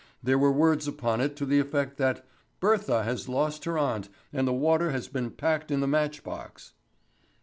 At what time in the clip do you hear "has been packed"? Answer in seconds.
4.89-5.69